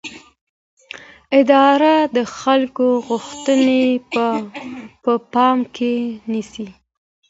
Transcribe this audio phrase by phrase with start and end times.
[1.39, 3.83] اداره د خلکو غوښتنې
[5.05, 5.93] په پام کې
[6.31, 6.67] نیسي.